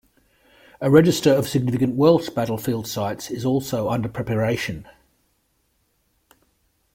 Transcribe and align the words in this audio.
A 0.81 0.89
register 0.89 1.31
of 1.31 1.47
significant 1.47 1.93
Welsh 1.93 2.29
battlefield 2.31 2.87
sites 2.87 3.29
is 3.29 3.45
also 3.45 3.87
under 3.87 4.09
preparation. 4.09 4.87